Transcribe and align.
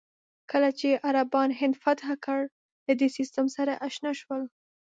کله 0.51 0.69
چې 0.79 0.89
عربان 1.07 1.49
هند 1.59 1.75
فتح 1.83 2.07
کړل، 2.25 2.47
له 2.87 2.93
دې 2.99 3.07
سیستم 3.17 3.45
سره 3.57 3.79
اشنا 3.87 4.11
شول. 4.21 4.43